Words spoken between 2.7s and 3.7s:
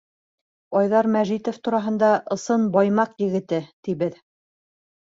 Баймаҡ егете,